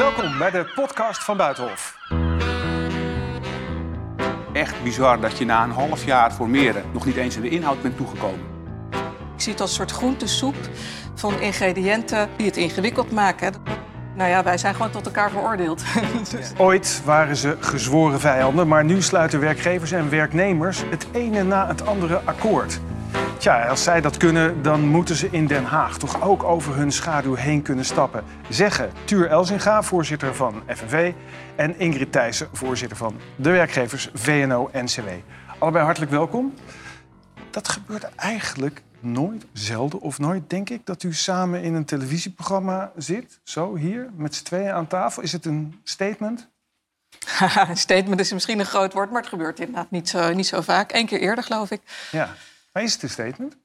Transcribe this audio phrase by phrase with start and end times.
[0.00, 1.98] Welkom bij de podcast van Buitenhof.
[4.52, 7.82] Echt bizar dat je na een half jaar formeren nog niet eens in de inhoud
[7.82, 8.40] bent toegekomen.
[9.34, 10.54] Ik zie het als een soort groentesoep
[11.14, 13.54] van ingrediënten die het ingewikkeld maken.
[14.14, 15.82] Nou ja, wij zijn gewoon tot elkaar veroordeeld.
[16.30, 21.66] Dus- Ooit waren ze gezworen vijanden, maar nu sluiten werkgevers en werknemers het ene na
[21.66, 22.80] het andere akkoord.
[23.40, 26.92] Tja, als zij dat kunnen, dan moeten ze in Den Haag toch ook over hun
[26.92, 28.24] schaduw heen kunnen stappen.
[28.48, 31.12] Zeggen Tuur Elzinga, voorzitter van FNV,
[31.56, 35.08] en Ingrid Thijssen, voorzitter van de werkgevers VNO-NCW.
[35.58, 36.54] Allebei hartelijk welkom.
[37.50, 42.92] Dat gebeurt eigenlijk nooit, zelden of nooit, denk ik, dat u samen in een televisieprogramma
[42.96, 43.40] zit.
[43.42, 45.22] Zo, hier, met z'n tweeën aan tafel.
[45.22, 46.48] Is het een statement?
[47.74, 50.92] Statement is misschien een groot woord, maar het gebeurt inderdaad niet zo, niet zo vaak.
[50.92, 51.80] Eén keer eerder, geloof ik.
[52.10, 52.34] Ja.
[52.72, 53.56] Maar is het een statement?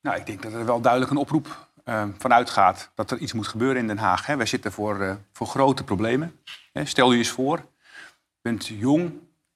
[0.00, 3.32] Nou, ik denk dat er wel duidelijk een oproep uh, van uitgaat dat er iets
[3.32, 4.26] moet gebeuren in Den Haag.
[4.26, 4.36] Hè.
[4.36, 6.40] Wij zitten voor, uh, voor grote problemen.
[6.72, 6.84] Hè.
[6.84, 9.12] Stel je eens voor, je bent jong,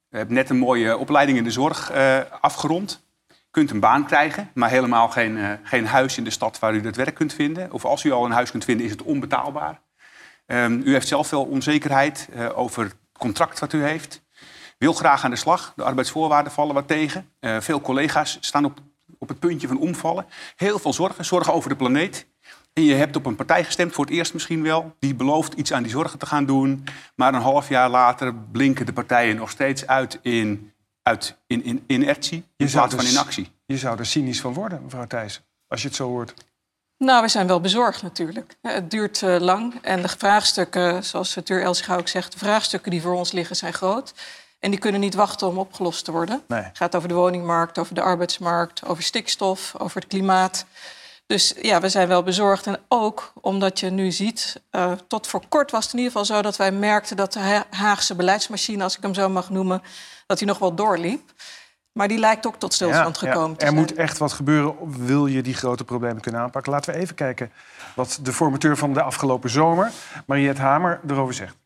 [0.09, 3.05] je hebt net een mooie opleiding in de zorg uh, afgerond.
[3.50, 6.97] kunt een baan krijgen, maar helemaal geen, geen huis in de stad waar u dat
[6.97, 7.73] werk kunt vinden.
[7.73, 9.81] Of als u al een huis kunt vinden, is het onbetaalbaar.
[10.47, 14.23] Um, u heeft zelf veel onzekerheid over het contract wat u heeft
[14.83, 15.72] wil graag aan de slag.
[15.77, 17.28] De arbeidsvoorwaarden vallen wat tegen.
[17.41, 18.78] Uh, veel collega's staan op,
[19.19, 20.27] op het puntje van omvallen.
[20.56, 22.27] Heel veel zorgen, zorgen over de planeet.
[22.72, 24.97] En je hebt op een partij gestemd, voor het eerst misschien wel...
[24.98, 26.84] die belooft iets aan die zorgen te gaan doen.
[27.14, 30.72] Maar een half jaar later blinken de partijen nog steeds uit in,
[31.03, 32.44] uit in, in inertie...
[32.56, 33.50] in plaats van in actie.
[33.66, 36.34] Je zou er cynisch van worden, mevrouw Thijssen, als je het zo hoort.
[36.98, 38.56] Nou, we zijn wel bezorgd natuurlijk.
[38.62, 42.33] Het duurt uh, lang en de vraagstukken, zoals Tuur Elsiga ook zegt...
[42.33, 44.14] de vraagstukken die voor ons liggen zijn groot...
[44.63, 46.43] En die kunnen niet wachten om opgelost te worden.
[46.49, 46.63] Nee.
[46.63, 50.67] Het gaat over de woningmarkt, over de arbeidsmarkt, over stikstof, over het klimaat.
[51.27, 52.67] Dus ja, we zijn wel bezorgd.
[52.67, 56.37] En ook omdat je nu ziet, uh, tot voor kort was het in ieder geval
[56.37, 59.83] zo dat wij merkten dat de Haagse beleidsmachine, als ik hem zo mag noemen,
[60.27, 61.33] dat die nog wel doorliep.
[61.93, 63.56] Maar die lijkt ook tot stilstand ja, gekomen ja.
[63.56, 66.72] te Er moet echt wat gebeuren, wil je die grote problemen kunnen aanpakken.
[66.72, 67.53] Laten we even kijken
[67.95, 69.93] wat de formateur van de afgelopen zomer,
[70.27, 71.61] Mariette Hamer, erover zegt.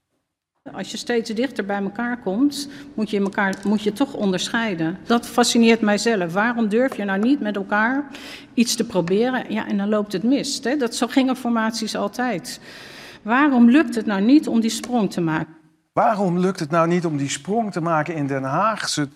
[0.73, 4.99] Als je steeds dichter bij elkaar komt, moet je, elkaar, moet je toch onderscheiden.
[5.07, 6.33] Dat fascineert mijzelf.
[6.33, 8.07] Waarom durf je nou niet met elkaar
[8.55, 9.53] iets te proberen?
[9.53, 10.61] Ja, en dan loopt het mis.
[10.61, 12.61] Dat, zo gingen formaties altijd.
[13.23, 15.55] Waarom lukt het nou niet om die sprong te maken?
[15.93, 18.89] Waarom lukt het nou niet om die sprong te maken in Den Haag?
[18.89, 19.09] Ze,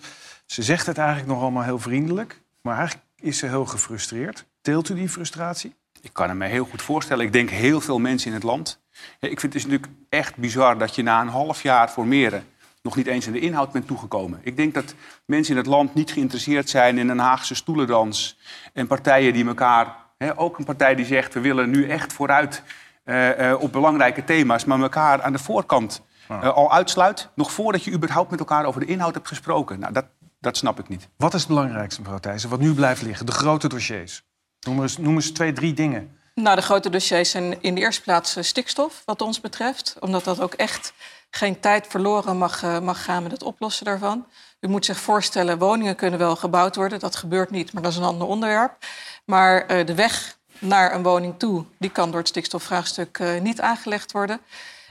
[0.45, 4.45] ze zegt het eigenlijk nog allemaal heel vriendelijk, maar eigenlijk is ze heel gefrustreerd.
[4.61, 5.75] Deelt u die frustratie?
[6.01, 7.25] Ik kan het me heel goed voorstellen.
[7.25, 8.79] Ik denk heel veel mensen in het land.
[9.19, 12.43] Ik vind het is natuurlijk echt bizar dat je na een half jaar formeren
[12.81, 14.39] nog niet eens in de inhoud bent toegekomen.
[14.43, 14.95] Ik denk dat
[15.25, 18.37] mensen in het land niet geïnteresseerd zijn in een Haagse stoelendans
[18.73, 22.63] en partijen die elkaar, hè, ook een partij die zegt we willen nu echt vooruit
[23.05, 26.01] uh, uh, op belangrijke thema's, maar elkaar aan de voorkant
[26.31, 29.79] uh, al uitsluit, nog voordat je überhaupt met elkaar over de inhoud hebt gesproken.
[29.79, 30.05] Nou, dat,
[30.39, 31.09] dat snap ik niet.
[31.17, 33.25] Wat is het belangrijkste, mevrouw Thijssen, wat nu blijft liggen?
[33.25, 34.23] De grote dossiers.
[34.67, 36.17] Noem eens, noem eens twee, drie dingen.
[36.35, 39.95] Nou, de grote dossiers zijn in de eerste plaats stikstof, wat ons betreft.
[39.99, 40.93] Omdat dat ook echt
[41.29, 44.27] geen tijd verloren mag, uh, mag gaan met het oplossen daarvan.
[44.59, 46.99] U moet zich voorstellen, woningen kunnen wel gebouwd worden.
[46.99, 48.77] Dat gebeurt niet, maar dat is een ander onderwerp.
[49.25, 53.61] Maar uh, de weg naar een woning toe, die kan door het stikstofvraagstuk uh, niet
[53.61, 54.41] aangelegd worden.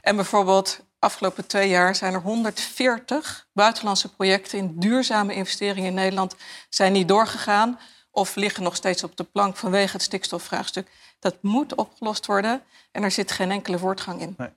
[0.00, 6.36] En bijvoorbeeld, afgelopen twee jaar zijn er 140 buitenlandse projecten in duurzame investeringen in Nederland
[6.68, 7.78] zijn niet doorgegaan
[8.10, 10.90] of liggen nog steeds op de plank vanwege het stikstofvraagstuk.
[11.18, 12.62] Dat moet opgelost worden
[12.92, 14.34] en er zit geen enkele voortgang in.
[14.38, 14.48] Nee.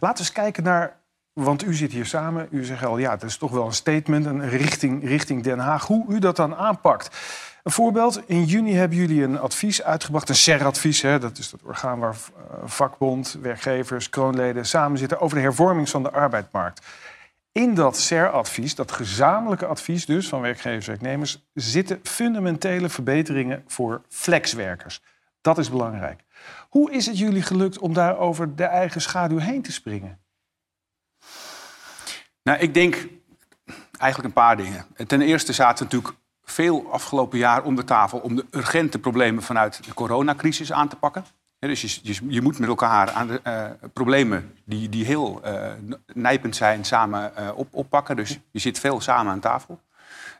[0.00, 1.00] we eens kijken naar,
[1.32, 4.26] want u zit hier samen, u zegt al, ja, dat is toch wel een statement,
[4.26, 7.16] een richting, richting Den Haag, hoe u dat dan aanpakt.
[7.62, 11.98] Een voorbeeld, in juni hebben jullie een advies uitgebracht, een SER-advies, dat is dat orgaan
[11.98, 12.16] waar
[12.64, 16.86] vakbond, werkgevers, kroonleden samen zitten over de hervorming van de arbeidsmarkt.
[17.52, 24.02] In dat SER-advies, dat gezamenlijke advies dus van werkgevers en werknemers, zitten fundamentele verbeteringen voor
[24.08, 25.02] flexwerkers.
[25.40, 26.24] Dat is belangrijk.
[26.68, 30.20] Hoe is het jullie gelukt om daar over de eigen schaduw heen te springen?
[32.42, 33.08] Nou, ik denk
[33.98, 34.86] eigenlijk een paar dingen.
[35.06, 39.84] Ten eerste zaten natuurlijk veel afgelopen jaar om de tafel om de urgente problemen vanuit
[39.84, 41.24] de coronacrisis aan te pakken.
[41.68, 45.72] Dus je, je, moet met elkaar aan de uh, problemen die, die heel uh,
[46.14, 48.16] nijpend zijn samen uh, op, oppakken.
[48.16, 49.80] Dus je zit veel samen aan tafel.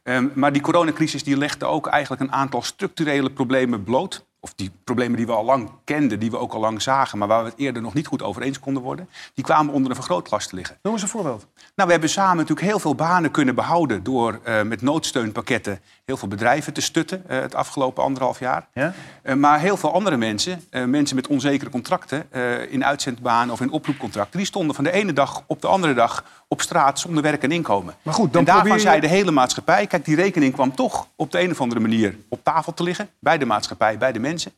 [0.03, 4.71] Um, maar die coronacrisis die legde ook eigenlijk een aantal structurele problemen bloot of die
[4.85, 7.49] problemen die we al lang kenden, die we ook al lang zagen, maar waar we
[7.51, 10.55] het eerder nog niet goed over eens konden worden, die kwamen onder een vergrootglas te
[10.55, 10.79] liggen.
[10.83, 11.47] Noem eens een voorbeeld.
[11.55, 16.17] Nou, we hebben samen natuurlijk heel veel banen kunnen behouden door uh, met noodsteunpakketten heel
[16.17, 18.69] veel bedrijven te stutten uh, het afgelopen anderhalf jaar.
[18.75, 18.95] Ja?
[19.23, 22.33] Uh, maar heel veel andere mensen, mensen met onzekere contracten
[22.71, 26.25] in uitzendbanen of in oproepcontracten, die stonden van de ene dag op de andere dag
[26.53, 27.95] op straat zonder werk en inkomen.
[28.03, 28.89] Maar goed, dan en daarvan probeer je...
[28.89, 32.17] zei de hele maatschappij, kijk, die rekening kwam toch op de een of andere manier
[32.29, 34.53] op tafel te liggen, bij de maatschappij, bij de mensen.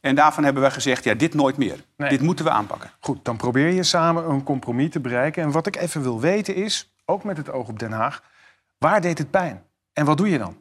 [0.00, 1.84] En daarvan hebben wij gezegd, ja, dit nooit meer.
[1.96, 2.08] Nee.
[2.08, 2.90] Dit moeten we aanpakken.
[3.00, 5.42] Goed, dan probeer je samen een compromis te bereiken.
[5.42, 8.22] En wat ik even wil weten is, ook met het oog op Den Haag,
[8.78, 9.62] waar deed het pijn?
[9.92, 10.56] En wat doe je dan?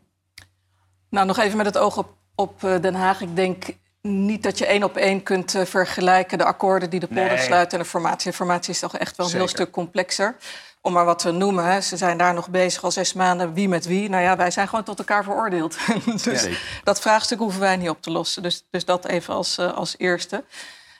[1.09, 3.21] Nou, nog even met het oog op, op eh, Den Haag.
[3.21, 3.65] Ik denk
[4.01, 7.37] niet dat je één op één kunt uh, vergelijken de akkoorden die de polder Nee.
[7.45, 8.29] sluiten en de formatie.
[8.31, 10.35] De formatie is toch echt wel een heel stuk complexer.
[10.81, 11.81] Om maar wat te noemen, hè.
[11.81, 13.53] ze zijn daar nog bezig al zes maanden.
[13.53, 14.09] Wie met wie?
[14.09, 15.77] Nou ja, wij zijn gewoon tot elkaar veroordeeld.
[16.23, 16.49] dus Ja.
[16.83, 18.43] dat vraagstuk hoeven wij niet op te lossen.
[18.43, 20.43] Dus, dus dat even als, eh, als eerste.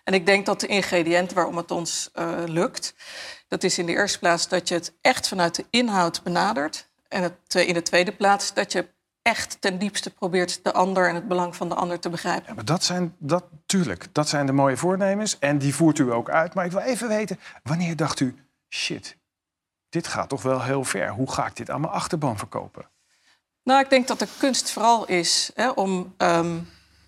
[0.04, 2.94] En ik denk dat de ingrediënten waarom het ons eh, lukt...
[3.48, 6.88] dat is in de eerste plaats dat je het echt vanuit de inhoud benadert.
[7.08, 8.88] En het, eh, in de tweede plaats dat je
[9.22, 11.08] echt ten diepste probeert de ander...
[11.10, 12.46] en het belang van de ander te begrijpen.
[12.48, 15.40] Ja, maar dat zijn, dat, tuurlijk, dat zijn de mooie voornemens.
[15.40, 16.54] En die voert u ook uit.
[16.54, 18.36] Maar ik wil even weten, wanneer dacht u...
[18.70, 19.18] shit,
[19.90, 21.10] dit gaat toch wel heel ver.
[21.10, 22.90] Hoe ga ik dit aan mijn achterban verkopen?
[23.64, 26.58] Nou, ik denk dat de kunst vooral is hè, om ehm,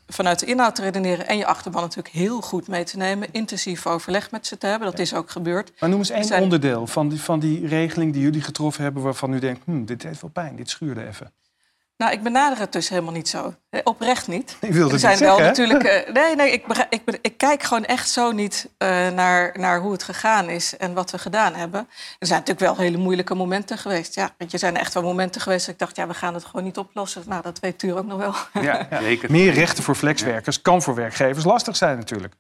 [0.07, 1.27] vanuit de inhoud te redeneren...
[1.27, 3.31] en je achterban natuurlijk heel goed mee te nemen.
[3.31, 4.89] Intensief overleg met ze te hebben.
[4.89, 5.71] Dat is ook gebeurd.
[5.79, 9.03] Maar noem eens één Zijn- onderdeel van die, van die regeling die jullie getroffen hebben...
[9.03, 11.33] waarvan u denkt, hm, dit heeft wel pijn, dit schuurde even.
[11.97, 13.53] Nou, ik benader het dus helemaal niet zo.
[13.83, 14.55] Oprecht niet.
[14.61, 15.83] Ik wilde er het zijn niet wel zeggen, natuurlijk.
[16.07, 19.79] eh, nee, nee, ik, ik, ben- ik kijk gewoon echt zo niet eh, naar, naar
[19.79, 21.79] hoe het gegaan is en wat we gedaan hebben.
[22.19, 24.15] Er zijn natuurlijk wel hele moeilijke momenten geweest.
[24.15, 26.45] Ja, want er zijn echt wel momenten geweest dat ik dacht, ja, we gaan het
[26.45, 27.23] gewoon niet oplossen.
[27.25, 28.35] Nou, dat weet Tuur ook nog wel.
[28.63, 29.31] Ja, zeker.
[29.31, 32.33] Meer rechten voor flexwerkers kan voor werkgevers lastig zijn natuurlijk.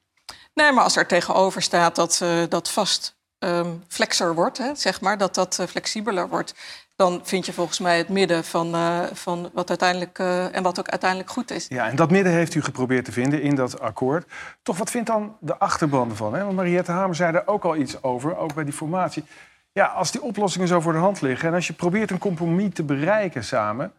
[0.53, 5.01] Nee, maar als er tegenover staat dat eh, dat vast ehm, flexer wordt, hè, zeg
[5.01, 6.53] maar, dat dat flexibeler wordt,
[6.95, 10.79] dan vind je volgens mij het midden van, eh, van wat uiteindelijk eh, en wat
[10.79, 11.65] ook uiteindelijk goed is.
[11.67, 14.31] Ja, en dat midden heeft u geprobeerd te vinden in dat akkoord.
[14.61, 16.33] Toch, wat vindt dan de achterban ervan?
[16.33, 16.43] Hè?
[16.43, 19.23] Want Mariette Hamer zei er ook al iets over, ook bij die formatie.
[19.71, 21.47] Ja, als die oplossingen zo voor de hand liggen...
[21.47, 23.93] en als je probeert een compromis te bereiken samen...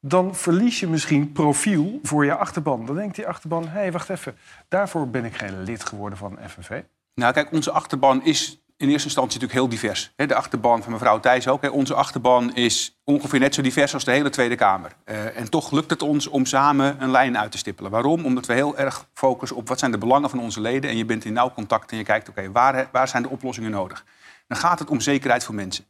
[0.00, 2.86] dan verlies je misschien profiel voor je achterban.
[2.86, 4.36] Dan denkt die achterban, hé, hey, wacht even...
[4.68, 6.82] daarvoor ben ik geen lid geworden van FNV.
[7.14, 10.12] Nou, kijk, onze achterban is in eerste instantie natuurlijk heel divers.
[10.16, 11.72] De achterban van mevrouw Thijs ook.
[11.72, 14.92] Onze achterban is ongeveer net zo divers als de hele Tweede Kamer.
[15.04, 17.90] Eh, en toch lukt het ons om samen een lijn uit te stippelen.
[17.90, 18.24] Waarom?
[18.24, 20.90] Omdat we heel erg focussen op wat zijn de belangen van onze leden.
[20.90, 23.70] En je bent in nauw contact en je kijkt, oké, waar, waar zijn de oplossingen
[23.70, 24.04] nodig?
[24.48, 25.84] Dan gaat het om zekerheid voor mensen.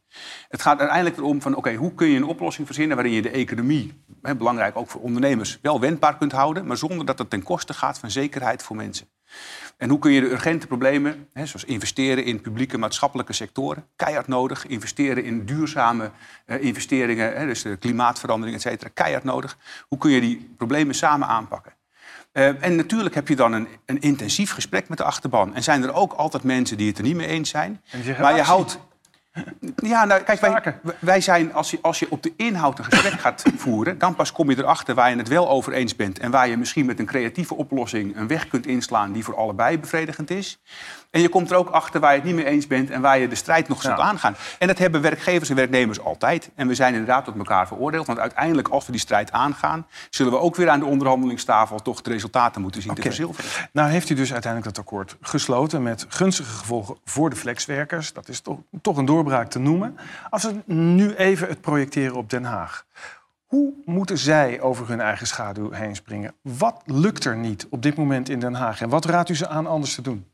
[0.47, 2.95] Het gaat uiteindelijk erom van, oké, hoe kun je een oplossing verzinnen...
[2.95, 4.03] waarin je de economie,
[4.37, 6.65] belangrijk ook voor ondernemers, wel wendbaar kunt houden...
[6.65, 9.07] maar zonder dat het ten koste gaat van zekerheid voor mensen.
[9.77, 14.27] En hoe kun je de urgente problemen, hè, zoals investeren in publieke maatschappelijke sectoren, keihard
[14.27, 16.11] nodig, investeren in duurzame
[16.45, 19.57] eh, investeringen, hè, dus de klimaatverandering, et cetera, keihard nodig.
[19.87, 21.73] Hoe kun je die problemen samen aanpakken?
[22.31, 25.55] Eh, en natuurlijk heb je dan een, een intensief gesprek met de achterban.
[25.55, 27.81] En zijn er ook altijd mensen die het er niet mee eens zijn.
[27.91, 28.79] En maar je houdt.
[29.75, 33.19] Ja, nou, kijk, wij, wij zijn, als je, als je op de inhoud een gesprek
[33.19, 36.19] gaat voeren, dan pas kom je erachter waar je het wel over eens bent.
[36.19, 39.79] En waar je misschien met een creatieve oplossing een weg kunt inslaan die voor allebei
[39.79, 40.59] bevredigend is.
[41.11, 43.19] En je komt er ook achter waar je het niet mee eens bent en waar
[43.19, 44.03] je de strijd nog zult Ja.
[44.03, 44.35] aangaan.
[44.59, 46.49] En dat hebben werkgevers en werknemers altijd.
[46.55, 48.07] En we zijn inderdaad tot elkaar veroordeeld.
[48.07, 52.01] Want uiteindelijk, als we die strijd aangaan, zullen we ook weer aan de onderhandelingstafel toch
[52.01, 53.69] de resultaten moeten zien te verzilveren.
[53.71, 58.13] Nou heeft u dus uiteindelijk dat akkoord gesloten met gunstige gevolgen voor de flexwerkers.
[58.13, 59.97] Dat is toch, toch een doorbraak te noemen.
[60.29, 62.85] Als we nu even het projecteren op Den Haag.
[63.45, 66.33] Hoe moeten zij over hun eigen schaduw heen springen?
[66.41, 68.81] Wat lukt er niet op dit moment in Den Haag?
[68.81, 70.25] En wat raadt u ze aan anders te doen?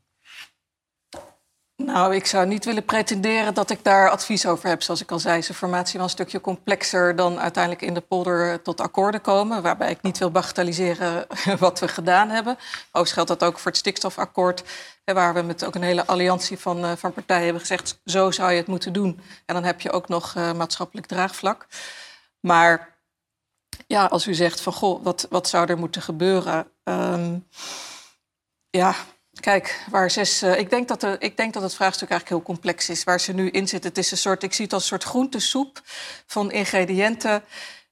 [1.76, 4.82] Nou, ik zou niet willen pretenderen dat ik daar advies over heb.
[4.82, 8.00] Zoals ik al zei, is de formatie wel een stukje complexer dan uiteindelijk in de
[8.00, 9.62] polder tot akkoorden komen.
[9.62, 11.26] Waarbij ik niet wil bagatelliseren
[11.58, 12.56] wat we gedaan hebben.
[12.86, 14.64] Overigens geldt dat ook voor het stikstofakkoord.
[15.04, 18.00] Waar we met ook een hele alliantie van, eh, van partijen hebben gezegd...
[18.04, 19.20] zo zou je het moeten doen.
[19.46, 21.66] En dan heb je ook nog eh, maatschappelijk draagvlak.
[22.40, 22.98] Maar
[23.86, 26.68] ja, als u zegt van, goh, wat, wat zou er moeten gebeuren?
[26.84, 27.38] Ehm,
[28.70, 28.94] ja,
[29.40, 30.42] kijk, waar zes.
[30.42, 33.04] eh, ik, denk dat ik denk dat het vraagstuk eigenlijk heel complex is.
[33.04, 33.88] Waar ze nu in zitten.
[33.88, 35.80] Het is een soort, ik zie het als een soort groentesoep
[36.26, 37.42] van ingrediënten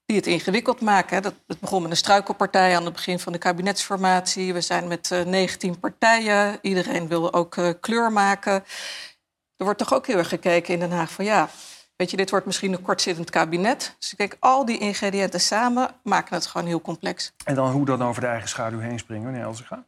[0.07, 1.23] die het ingewikkeld maken.
[1.23, 4.53] Dat, het begon met een struikelpartij aan het begin van de kabinetsformatie.
[4.53, 6.59] We zijn met eh, 19 partijen.
[6.63, 8.65] Iedereen wil ook eh, kleur maken.
[9.57, 11.49] Er wordt toch ook heel erg gekeken in Den Haag van ja.
[11.97, 13.97] Weet Weet je, dit wordt misschien een kortzittend kabinet.
[13.99, 17.33] Dus ik denk, al die ingrediënten samen maken het gewoon heel complex.
[17.45, 19.85] En dan hoe dan over de eigen schaduw heen springen, meneer Elzega?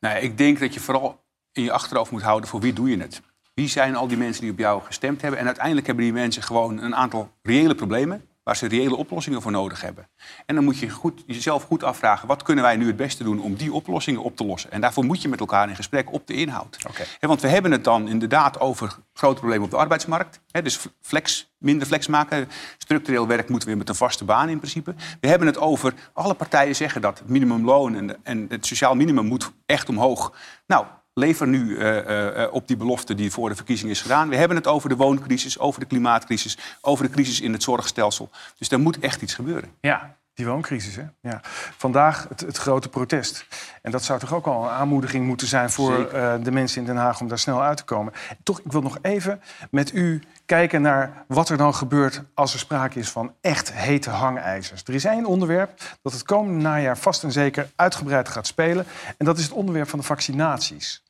[0.00, 2.98] Nou, ik denk dat je vooral in je achterhoofd moet houden voor wie doe je
[2.98, 3.20] het.
[3.54, 5.40] Wie zijn al die mensen die op jou gestemd hebben?
[5.40, 9.50] En uiteindelijk hebben die mensen gewoon een aantal reële problemen waar ze reële oplossingen voor
[9.50, 10.08] nodig hebben.
[10.46, 12.28] En dan moet je goed, jezelf goed afvragen...
[12.28, 14.70] wat kunnen wij nu het beste doen om die oplossingen op te lossen?
[14.70, 16.78] En daarvoor moet je met elkaar in gesprek op de inhoud.
[17.20, 20.40] Hè, want we hebben het dan inderdaad over grote problemen op de arbeidsmarkt.
[20.62, 22.48] Dus flex, minder flex maken.
[22.78, 24.94] Structureel werk moeten we weer met een vaste baan in principe.
[25.20, 27.94] We hebben het over, alle partijen zeggen dat het minimumloon...
[27.94, 30.32] en, en het sociaal minimum moet echt omhoog.
[30.66, 34.28] Nou, lever nu uh, uh, op die belofte die voor de verkiezing is gedaan.
[34.28, 38.30] We hebben het over de wooncrisis, over de klimaatcrisis, over de crisis in het zorgstelsel.
[38.58, 39.70] Dus er moet echt iets gebeuren.
[39.80, 40.96] Ja, die wooncrisis.
[40.96, 41.04] Hè?
[41.20, 41.40] Ja.
[41.76, 43.46] Vandaag het, het, grote protest.
[43.82, 46.86] En dat zou toch ook al een aanmoediging moeten zijn voor uh, de mensen in
[46.86, 48.12] Den Haag om daar snel uit te komen.
[48.42, 49.40] Toch, ik wil nog even
[49.70, 54.10] met u kijken naar wat er dan gebeurt als er sprake is van echt hete
[54.10, 54.82] hangijzers.
[54.84, 58.86] Er is één onderwerp dat het komende najaar vast en zeker uitgebreid gaat spelen.
[59.18, 61.03] En dat is het onderwerp van de vaccinaties.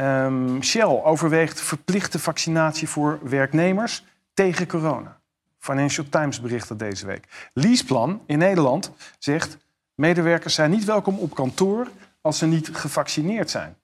[0.00, 5.20] Um, Shell overweegt verplichte vaccinatie voor werknemers tegen corona.
[5.58, 7.50] Financial Times bericht dat deze week.
[7.52, 9.56] Leaseplan in Nederland zegt...
[9.94, 11.88] medewerkers zijn niet welkom op kantoor
[12.20, 13.76] als ze niet gevaccineerd zijn.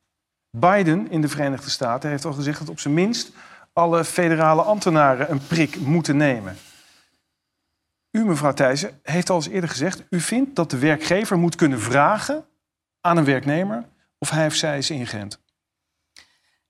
[0.51, 3.33] Biden in de Verenigde Staten heeft al gezegd dat op zijn minst...
[3.73, 6.57] alle federale ambtenaren een prik moeten nemen.
[8.11, 10.03] U, mevrouw Thijssen, heeft al eens eerder gezegd...
[10.11, 12.45] u vindt dat de werkgever moet kunnen vragen
[13.01, 13.85] aan een werknemer...
[14.19, 15.42] of hij of zij is ingeënt.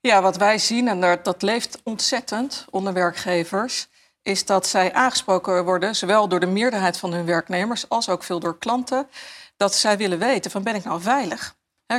[0.02, 3.88] Ja, wat wij zien, en dat leeft ontzettend onder werkgevers,
[4.22, 8.40] is dat zij aangesproken worden, zowel door de meerderheid van hun werknemers als ook veel
[8.40, 9.08] door klanten,
[9.56, 11.54] dat zij willen weten van ben ik nou veilig?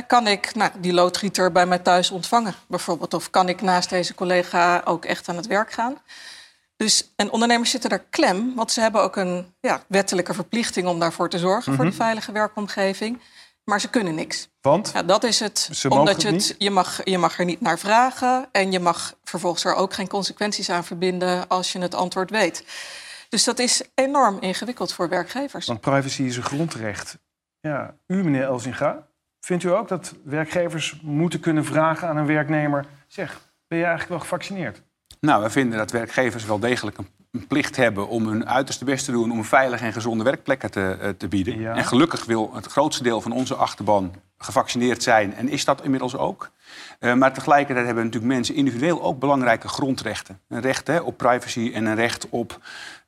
[0.06, 3.14] kan ik nou, die loodgieter bij mij thuis ontvangen, bijvoorbeeld?
[3.14, 5.98] Of kan ik naast deze collega ook echt aan het werk gaan?
[6.76, 10.98] Dus, en ondernemers zitten daar klem, want ze hebben ook een ja, wettelijke verplichting om
[10.98, 12.00] daarvoor te zorgen, voor de Mhm.
[12.00, 13.20] veilige werkomgeving.
[13.64, 14.48] Maar ze kunnen niks.
[14.60, 14.90] Want?
[14.94, 15.58] Ja, dat is het.
[15.72, 18.48] Ze mogen omdat je, het het, je, mag, je mag er niet naar vragen.
[18.52, 22.64] En je mag vervolgens er ook geen consequenties aan verbinden als je het antwoord weet.
[23.28, 25.66] Dus dat is enorm ingewikkeld voor werkgevers.
[25.66, 27.18] Want privacy is een grondrecht.
[27.60, 29.06] Ja, u, meneer Elzinga,
[29.40, 32.86] vindt u ook dat werkgevers moeten kunnen vragen aan een werknemer...
[33.06, 34.82] zeg, ben je eigenlijk wel gevaccineerd?
[35.20, 39.04] Nou, we vinden dat werkgevers wel degelijk een, een plicht hebben om hun uiterste best
[39.04, 41.60] te doen om veilige en gezonde werkplekken te, uh, te bieden.
[41.60, 41.74] Ja.
[41.74, 46.16] En gelukkig wil het grootste deel van onze achterban gevaccineerd zijn en is dat inmiddels
[46.16, 46.50] ook.
[47.00, 50.40] Uh, maar tegelijkertijd hebben natuurlijk mensen individueel ook belangrijke grondrechten.
[50.48, 52.58] Een recht hè, op privacy en een recht op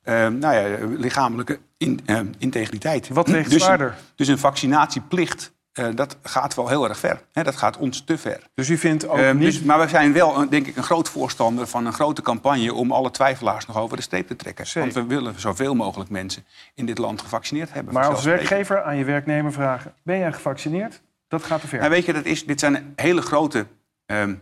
[0.03, 1.99] uh, nou ja, lichamelijke in,
[2.37, 3.07] integriteit.
[3.07, 3.95] Wat weegt dus, zwaarder?
[4.15, 7.21] Dus een vaccinatieplicht uh, dat gaat wel heel erg ver.
[7.31, 8.39] He, dat gaat ons te ver.
[8.53, 9.41] Dus u vindt ook uh, niet...
[9.41, 12.73] dus, maar we zijn wel, denk ik, een groot voorstander van een grote campagne...
[12.73, 14.67] om alle twijfelaars nog over de streep te trekken.
[14.67, 14.81] Zeker.
[14.81, 17.93] Want we willen zoveel mogelijk mensen in dit land gevaccineerd hebben.
[17.93, 19.93] Maar als werkgever aan je werknemer vragen...
[20.03, 21.01] ben jij gevaccineerd?
[21.27, 21.79] Dat gaat te ver.
[21.79, 23.67] Nou, weet je, dat is, dit zijn hele grote
[24.05, 24.41] um,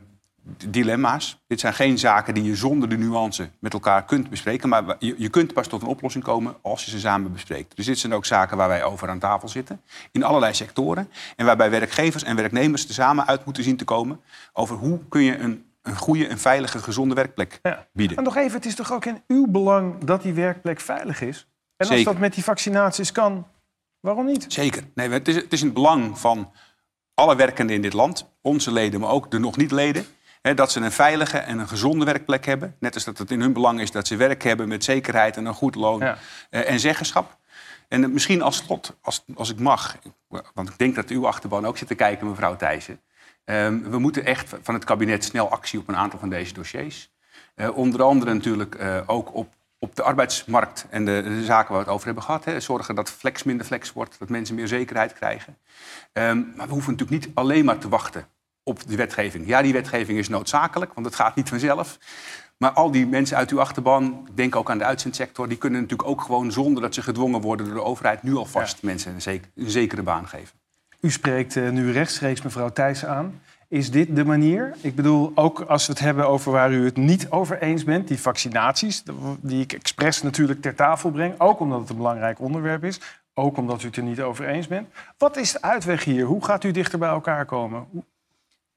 [0.70, 1.44] dilemma's.
[1.48, 4.70] Dit zijn geen zaken die je zonder de nuance met elkaar kunt bespreken.
[4.70, 7.76] Maar je, je, kunt pas tot een oplossing komen als je ze samen bespreekt.
[7.76, 9.82] Dus dit zijn ook zaken waar wij over aan tafel zitten.
[10.12, 11.10] In allerlei sectoren.
[11.36, 14.22] En waarbij werkgevers en werknemers er samen uit moeten zien te komen.
[14.54, 17.88] Over hoe kun je een, een goede, en veilige, gezonde werkplek ja.
[17.94, 18.18] bieden.
[18.18, 21.48] En nog even, het is toch ook in uw belang dat die werkplek veilig is?
[21.78, 22.12] En als Zeker.
[22.12, 23.48] dat met die vaccinaties kan,
[24.00, 24.46] waarom niet?
[24.48, 24.84] Zeker.
[24.96, 26.52] Nee, het, is, het is in het belang van
[27.14, 28.30] alle werkenden in dit land.
[28.42, 30.06] Onze leden, maar ook de nog niet leden.
[30.46, 32.76] He, dat ze een veilige en een gezonde werkplek hebben.
[32.80, 35.46] Net als dat het in hun belang is dat ze werk hebben met zekerheid en
[35.46, 36.18] een goed loon Ja.
[36.52, 37.38] uh, en zeggenschap.
[37.88, 39.98] En uh, misschien als slot, als, als ik mag,
[40.54, 43.02] want ik denk dat uw achterban ook zit te kijken, mevrouw Thijssen.
[43.46, 47.12] Um, we moeten echt van het kabinet snel actie op een aantal van deze dossiers.
[47.56, 51.86] Uh, onder andere natuurlijk ook op, op de arbeidsmarkt en de, de, zaken waar we
[51.86, 52.46] het over hebben gehad.
[52.46, 52.60] Hè.
[52.60, 55.58] Zorgen dat flex minder flex wordt, dat mensen meer zekerheid krijgen.
[56.14, 58.34] Um, maar we hoeven natuurlijk niet alleen maar te wachten
[58.68, 59.48] op de wetgeving.
[59.48, 61.98] Ja, die wetgeving is noodzakelijk, want het gaat niet vanzelf.
[62.58, 65.48] Maar al die mensen uit uw achterban, denk ook aan de uitzendsector...
[65.48, 68.24] die kunnen natuurlijk ook gewoon zonder dat ze gedwongen worden door de overheid...
[68.24, 68.88] nu alvast ja.
[68.88, 70.58] mensen een, zeker, een, zekere baan geven.
[71.02, 73.42] U spreekt uh, nu rechtstreeks mevrouw Thijssen aan.
[73.68, 74.76] Is dit de manier?
[74.82, 78.08] Ik bedoel, ook als we het hebben over waar u het niet over eens bent...
[78.08, 79.04] die vaccinaties,
[79.40, 81.34] die ik expres natuurlijk ter tafel breng...
[81.38, 83.00] ook omdat het een belangrijk onderwerp is...
[83.34, 84.88] ook omdat u het er niet over eens bent.
[85.18, 86.26] Wat is de uitweg hier?
[86.26, 87.88] Hoe gaat u dichter bij elkaar komen?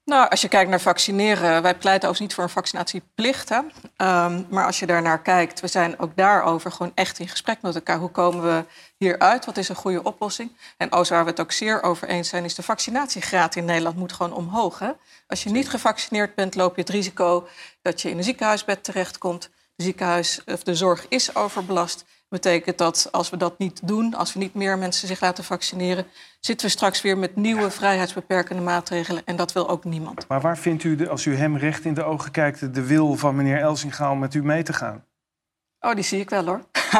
[0.09, 3.49] Nou, als je kijkt naar vaccineren, wij pleiten ook niet voor een vaccinatieplicht.
[3.49, 3.57] Hè?
[3.57, 7.61] Um, maar als je daar naar kijkt, we zijn ook daarover gewoon echt in gesprek
[7.61, 7.97] met elkaar.
[7.97, 8.65] Hoe komen we
[8.97, 9.45] hieruit?
[9.45, 10.51] Wat is een goede oplossing?
[10.77, 13.95] En als waar we het ook zeer over eens zijn, is de vaccinatiegraad in Nederland
[13.95, 14.79] moet gewoon omhoog.
[14.79, 14.91] Hè?
[15.27, 17.47] Als je niet gevaccineerd bent, loop je het risico
[17.81, 19.49] dat je in een ziekenhuisbed terechtkomt.
[19.75, 22.05] ziekenhuis of de zorg is overbelast.
[22.29, 26.05] Betekent dat als we dat niet doen, als we niet meer mensen zich laten vaccineren,
[26.39, 29.21] zitten we straks weer met nieuwe vrijheidsbeperkende maatregelen.
[29.25, 30.27] En dat wil ook niemand.
[30.27, 33.35] Maar waar vindt u, als u hem recht in de ogen kijkt, de wil van
[33.35, 35.03] meneer Elsinga om met u mee te gaan?
[35.81, 36.61] Oh, die zie ik wel hoor.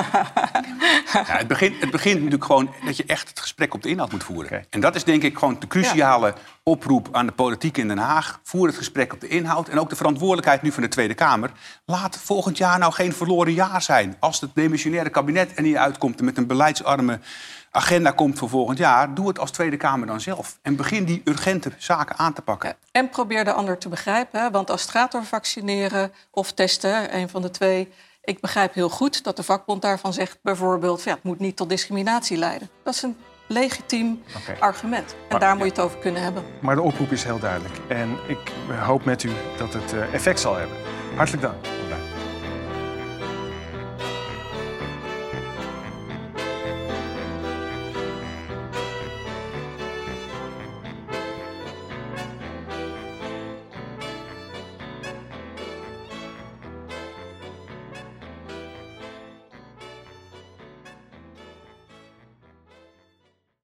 [1.13, 4.11] Ja, het, begint, het begint natuurlijk gewoon dat je echt het gesprek op de inhoud
[4.11, 4.65] moet voeren.
[4.69, 6.33] En dat is denk ik gewoon de cruciale
[6.63, 8.39] oproep aan de politiek in Den Haag.
[8.43, 11.51] Voer het gesprek op de inhoud en ook de verantwoordelijkheid nu van de Tweede Kamer.
[11.85, 14.15] Laat volgend jaar nou geen verloren jaar zijn.
[14.19, 17.19] Als het demissionaire kabinet er niet uitkomt en met een beleidsarme
[17.71, 20.59] agenda komt voor volgend jaar, doe het als Tweede Kamer dan zelf.
[20.61, 22.75] En begin die urgente zaken aan te pakken.
[22.91, 24.51] En probeer de ander te begrijpen.
[24.51, 27.91] Want als het gaat over vaccineren of testen, een van de twee
[28.29, 31.03] ik begrijp heel goed dat de vakbond daarvan zegt bijvoorbeeld...
[31.03, 32.69] Ja, het moet niet tot discriminatie leiden.
[32.83, 33.17] Dat is een
[33.47, 34.23] legitiem
[34.59, 35.15] argument.
[35.29, 36.43] En daar moet je het over kunnen hebben.
[36.61, 37.73] Maar de oproep is heel duidelijk.
[37.87, 40.77] En ik hoop met u dat het eh, effect zal hebben.
[41.15, 41.78] Hartelijk dank.